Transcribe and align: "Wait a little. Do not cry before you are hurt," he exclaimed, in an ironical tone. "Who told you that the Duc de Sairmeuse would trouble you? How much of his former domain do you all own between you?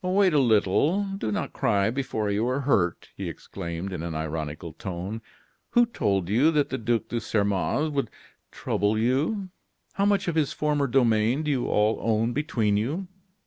"Wait 0.00 0.32
a 0.32 0.38
little. 0.38 1.04
Do 1.18 1.30
not 1.30 1.52
cry 1.52 1.90
before 1.90 2.30
you 2.30 2.48
are 2.48 2.60
hurt," 2.60 3.10
he 3.14 3.28
exclaimed, 3.28 3.92
in 3.92 4.02
an 4.02 4.14
ironical 4.14 4.72
tone. 4.72 5.20
"Who 5.72 5.84
told 5.84 6.30
you 6.30 6.50
that 6.52 6.70
the 6.70 6.78
Duc 6.78 7.08
de 7.08 7.20
Sairmeuse 7.20 7.90
would 7.90 8.08
trouble 8.50 8.96
you? 8.96 9.50
How 9.92 10.06
much 10.06 10.28
of 10.28 10.34
his 10.34 10.54
former 10.54 10.86
domain 10.86 11.42
do 11.42 11.50
you 11.50 11.66
all 11.66 11.98
own 12.00 12.32
between 12.32 12.78
you? 12.78 13.06